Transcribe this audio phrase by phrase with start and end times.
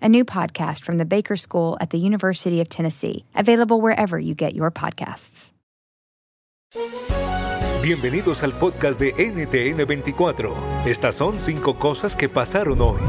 [0.00, 4.34] a new podcast from the Baker School at the University of Tennessee, available wherever you
[4.34, 5.52] get your podcasts.
[7.82, 10.84] Bienvenidos al podcast de NTN24.
[10.84, 13.00] Estas son cinco cosas que pasaron hoy.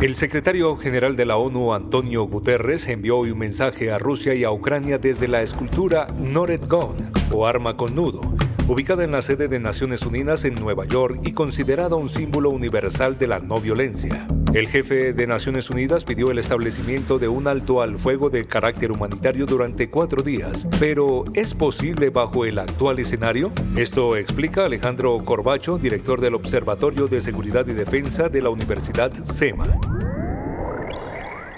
[0.00, 4.44] El secretario general de la ONU, Antonio Guterres, envió hoy un mensaje a Rusia y
[4.44, 8.22] a Ucrania desde la escultura Nored Gun, o arma con nudo,
[8.68, 13.18] ubicada en la sede de Naciones Unidas en Nueva York y considerada un símbolo universal
[13.18, 14.26] de la no violencia.
[14.54, 18.90] El jefe de Naciones Unidas pidió el establecimiento de un alto al fuego de carácter
[18.90, 23.52] humanitario durante cuatro días, pero ¿es posible bajo el actual escenario?
[23.76, 29.66] Esto explica Alejandro Corbacho, director del Observatorio de Seguridad y Defensa de la Universidad SEMA.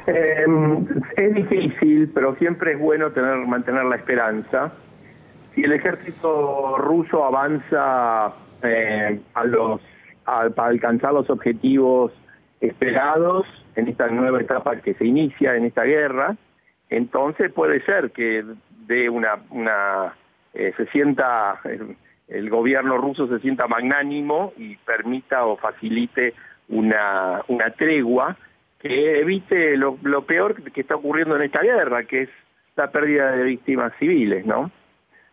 [0.06, 0.44] Eh,
[1.16, 4.72] es difícil, pero siempre es bueno tener, mantener la esperanza.
[5.54, 9.20] Si el ejército ruso avanza eh,
[10.24, 12.12] para alcanzar los objetivos
[12.60, 16.36] esperados en esta nueva etapa que se inicia en esta guerra,
[16.88, 18.44] entonces puede ser que
[18.86, 20.14] de una, una
[20.54, 21.96] eh, se sienta el,
[22.28, 26.34] el gobierno ruso se sienta magnánimo y permita o facilite
[26.68, 28.36] una, una tregua
[28.80, 32.28] que evite lo, lo peor que está ocurriendo en esta guerra, que es
[32.74, 34.70] la pérdida de víctimas civiles, ¿no?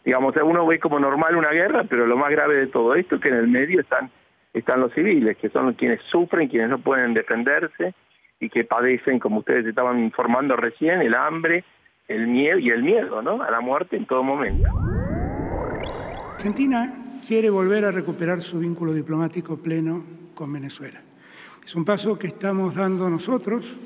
[0.10, 3.22] Digamos, uno ve como normal una guerra, pero lo más grave de todo esto es
[3.22, 4.10] que en el medio están,
[4.56, 7.94] están los civiles, que son quienes sufren, quienes no pueden defenderse
[8.40, 11.64] y que padecen, como ustedes estaban informando recién, el hambre,
[12.08, 13.44] el miedo y el miedo, ¿no?
[13.44, 14.68] A la muerte en todo momento.
[16.38, 16.92] Argentina
[17.28, 20.04] quiere volver a recuperar su vínculo diplomático pleno
[20.34, 21.00] con Venezuela.
[21.64, 23.78] Es un paso que estamos dando nosotros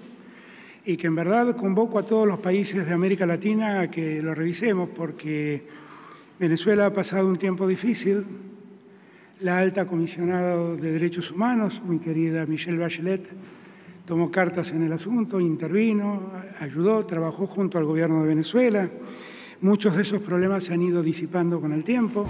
[0.85, 4.33] y que en verdad convoco a todos los países de América Latina a que lo
[4.33, 5.82] revisemos porque
[6.43, 8.25] Venezuela ha pasado un tiempo difícil.
[9.39, 13.29] La alta comisionada de Derechos Humanos, mi querida Michelle Bachelet,
[14.05, 18.89] tomó cartas en el asunto, intervino, ayudó, trabajó junto al gobierno de Venezuela.
[19.61, 22.25] Muchos de esos problemas se han ido disipando con el tiempo.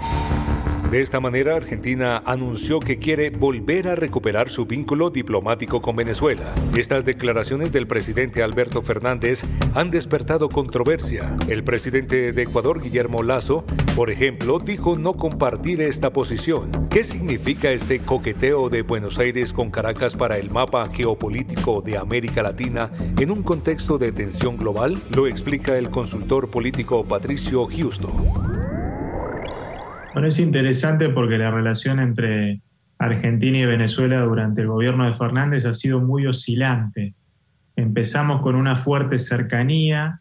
[0.94, 6.54] De esta manera, Argentina anunció que quiere volver a recuperar su vínculo diplomático con Venezuela.
[6.76, 9.42] Estas declaraciones del presidente Alberto Fernández
[9.74, 11.36] han despertado controversia.
[11.48, 13.64] El presidente de Ecuador, Guillermo Lazo,
[13.96, 16.70] por ejemplo, dijo no compartir esta posición.
[16.90, 22.40] ¿Qué significa este coqueteo de Buenos Aires con Caracas para el mapa geopolítico de América
[22.40, 24.96] Latina en un contexto de tensión global?
[25.12, 28.53] Lo explica el consultor político Patricio Houston.
[30.14, 32.60] Bueno, es interesante porque la relación entre
[32.98, 37.14] Argentina y Venezuela durante el gobierno de Fernández ha sido muy oscilante.
[37.74, 40.20] Empezamos con una fuerte cercanía,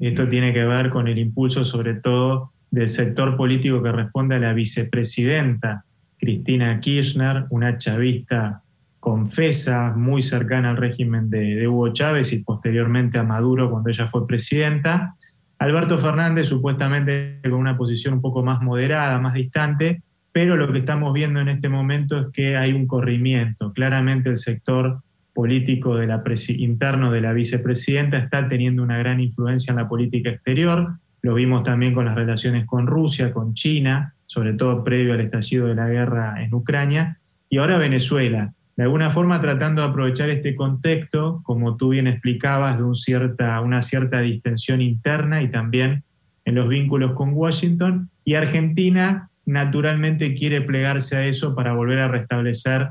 [0.00, 4.40] esto tiene que ver con el impulso sobre todo del sector político que responde a
[4.40, 5.84] la vicepresidenta
[6.18, 8.62] Cristina Kirchner, una chavista
[8.98, 14.08] confesa, muy cercana al régimen de, de Hugo Chávez y posteriormente a Maduro cuando ella
[14.08, 15.14] fue presidenta.
[15.58, 20.78] Alberto Fernández supuestamente con una posición un poco más moderada, más distante, pero lo que
[20.78, 23.72] estamos viendo en este momento es que hay un corrimiento.
[23.72, 25.00] Claramente el sector
[25.34, 30.30] político de la interno de la vicepresidenta está teniendo una gran influencia en la política
[30.30, 30.94] exterior.
[31.22, 35.66] Lo vimos también con las relaciones con Rusia, con China, sobre todo previo al estallido
[35.66, 37.18] de la guerra en Ucrania.
[37.48, 42.78] Y ahora Venezuela de alguna forma tratando de aprovechar este contexto, como tú bien explicabas,
[42.78, 46.04] de una cierta distensión interna y también
[46.44, 52.06] en los vínculos con Washington, y Argentina naturalmente quiere plegarse a eso para volver a
[52.06, 52.90] restablecer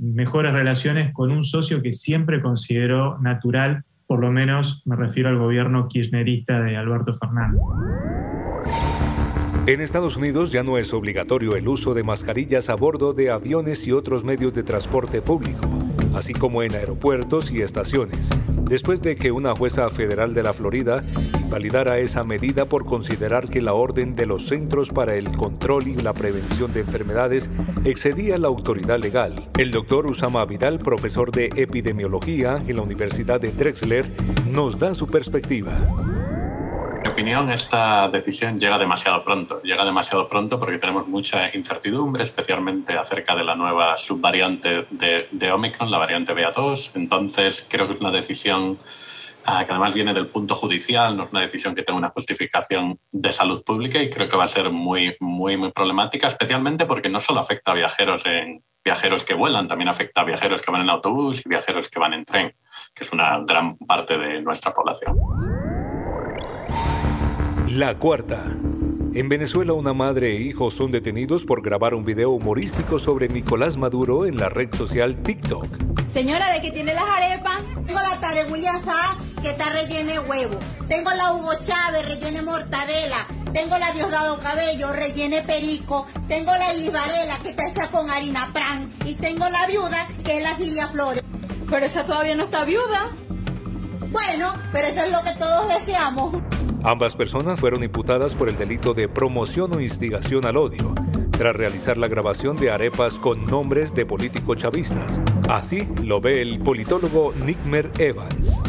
[0.00, 5.38] mejores relaciones con un socio que siempre consideró natural, por lo menos me refiero al
[5.38, 7.62] gobierno kirchnerista de Alberto Fernández.
[9.66, 13.84] En Estados Unidos ya no es obligatorio el uso de mascarillas a bordo de aviones
[13.88, 15.68] y otros medios de transporte público,
[16.14, 18.30] así como en aeropuertos y estaciones.
[18.62, 21.00] después de que una jueza federal de la Florida
[21.50, 25.96] validara esa medida por considerar que la orden de los Centros para el Control y
[25.96, 27.50] la Prevención de Enfermedades
[27.84, 29.48] excedía la autoridad legal.
[29.58, 34.06] El doctor Usama Vidal, profesor de epidemiología en la Universidad de Drexler,
[34.50, 35.76] nos da su perspectiva
[37.26, 39.60] opinión, esta decisión llega demasiado pronto.
[39.62, 45.50] Llega demasiado pronto porque tenemos mucha incertidumbre, especialmente acerca de la nueva subvariante de, de
[45.50, 46.92] Omicron, la variante BA2.
[46.94, 48.78] Entonces, creo que es una decisión
[49.44, 53.00] ah, que además viene del punto judicial, no es una decisión que tenga una justificación
[53.10, 57.08] de salud pública y creo que va a ser muy, muy, muy problemática, especialmente porque
[57.08, 60.82] no solo afecta a viajeros, en, viajeros que vuelan, también afecta a viajeros que van
[60.82, 62.54] en autobús y viajeros que van en tren,
[62.94, 65.55] que es una gran parte de nuestra población.
[67.76, 68.42] La cuarta.
[69.12, 73.76] En Venezuela una madre e hijo son detenidos por grabar un video humorístico sobre Nicolás
[73.76, 75.66] Maduro en la red social TikTok.
[76.14, 77.58] Señora, ¿de qué tiene las arepas?
[77.86, 78.80] Tengo la tareguilla
[79.42, 80.58] que está rellena de huevo.
[80.88, 83.26] Tengo la Hugo Chávez, rellena mortadela.
[83.52, 86.06] Tengo la Diosdado Cabello, rellene perico.
[86.28, 88.90] Tengo la Ibarela, que está hecha con harina pran.
[89.04, 91.22] Y tengo la viuda, que es la Gilia Flores.
[91.70, 93.10] Pero esa todavía no está viuda.
[94.10, 96.36] Bueno, pero eso es lo que todos deseamos.
[96.88, 100.94] Ambas personas fueron imputadas por el delito de promoción o instigación al odio,
[101.32, 105.20] tras realizar la grabación de arepas con nombres de políticos chavistas.
[105.48, 108.60] Así lo ve el politólogo Nickmer Evans.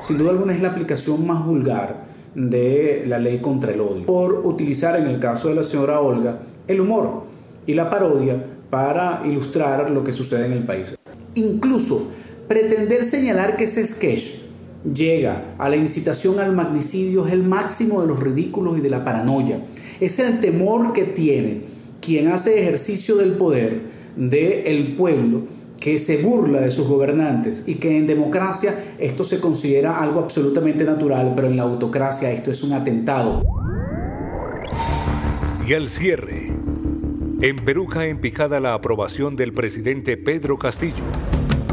[0.00, 2.02] Sin duda alguna es la aplicación más vulgar
[2.34, 6.38] de la ley contra el odio, por utilizar en el caso de la señora Olga
[6.66, 7.24] el humor
[7.66, 10.96] y la parodia para ilustrar lo que sucede en el país.
[11.34, 12.10] Incluso
[12.48, 14.39] pretender señalar que ese sketch
[14.84, 19.04] llega a la incitación al magnicidio es el máximo de los ridículos y de la
[19.04, 19.62] paranoia.
[20.00, 21.62] Es el temor que tiene
[22.00, 23.82] quien hace ejercicio del poder
[24.16, 25.42] del pueblo
[25.78, 30.84] que se burla de sus gobernantes y que en democracia esto se considera algo absolutamente
[30.84, 33.42] natural, pero en la autocracia esto es un atentado.
[35.66, 36.52] Y al cierre,
[37.40, 41.04] en Perú cae en picada la aprobación del presidente Pedro Castillo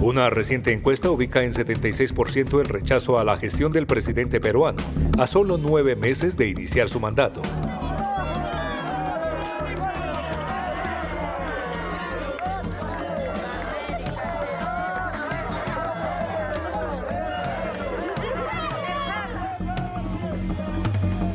[0.02, 4.82] una reciente encuesta ubica en 76% el rechazo a la gestión del presidente peruano,
[5.18, 7.42] a solo nueve meses de iniciar su mandato.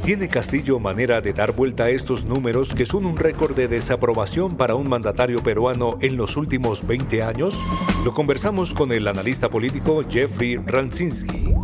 [0.04, 4.56] ¿Tiene Castillo manera de dar vuelta a estos números que son un récord de desaprobación
[4.56, 7.56] para un mandatario peruano en los últimos 20 años?
[8.04, 11.54] Lo conversamos con el analista político Jeffrey Ranzinski.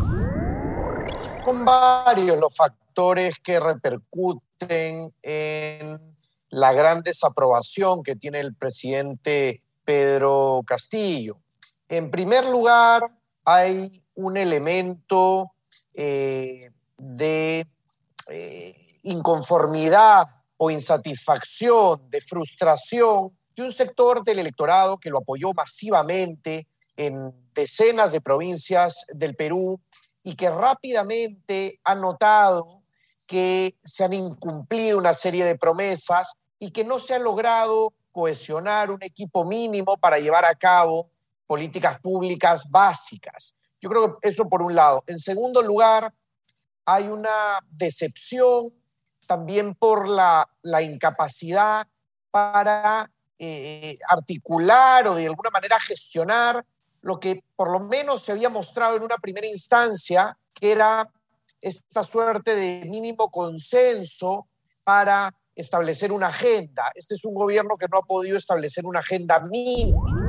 [1.43, 6.15] Son varios los factores que repercuten en
[6.49, 11.41] la gran desaprobación que tiene el presidente Pedro Castillo.
[11.89, 13.11] En primer lugar,
[13.43, 15.51] hay un elemento
[15.93, 17.67] eh, de
[18.29, 26.67] eh, inconformidad o insatisfacción, de frustración de un sector del electorado que lo apoyó masivamente
[26.95, 29.79] en decenas de provincias del Perú
[30.23, 32.83] y que rápidamente ha notado
[33.27, 38.91] que se han incumplido una serie de promesas y que no se ha logrado cohesionar
[38.91, 41.09] un equipo mínimo para llevar a cabo
[41.45, 43.55] políticas públicas básicas.
[43.81, 45.03] Yo creo que eso por un lado.
[45.07, 46.13] En segundo lugar,
[46.85, 48.73] hay una decepción
[49.27, 50.47] también por la,
[50.81, 51.87] incapacidad
[52.31, 56.65] para eh, articular o de alguna manera gestionar
[57.01, 61.09] lo que por lo menos se había mostrado en una primera instancia, que era
[61.61, 64.47] esta suerte de mínimo consenso
[64.83, 66.91] para establecer una agenda.
[66.95, 70.28] Este es un gobierno que no ha podido establecer una agenda mínima